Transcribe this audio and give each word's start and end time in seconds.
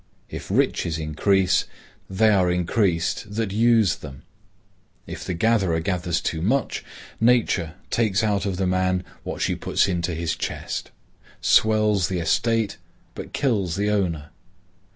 If 0.31 0.49
riches 0.49 0.97
increase, 0.97 1.65
they 2.09 2.29
are 2.31 2.49
increased 2.49 3.35
that 3.35 3.51
use 3.53 3.97
them. 3.97 4.23
If 5.05 5.23
the 5.23 5.35
gatherer 5.35 5.79
gathers 5.79 6.21
too 6.21 6.41
much, 6.41 6.83
Nature 7.19 7.75
takes 7.91 8.23
out 8.23 8.47
of 8.47 8.57
the 8.57 8.65
man 8.65 9.03
what 9.21 9.43
she 9.43 9.53
puts 9.53 9.87
into 9.87 10.15
his 10.15 10.35
chest; 10.35 10.89
swells 11.39 12.07
the 12.07 12.17
estate, 12.17 12.77
but 13.13 13.31
kills 13.31 13.75
the 13.75 13.91
owner. 13.91 14.31